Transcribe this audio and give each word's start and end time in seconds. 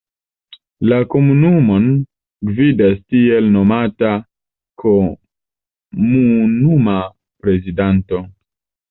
La 0.91 0.97
komunumon 1.13 1.83
gvidas 2.49 2.95
tiel 3.13 3.49
nomata 3.57 4.09
komunuma 4.83 6.97
prezidanto. 7.45 8.23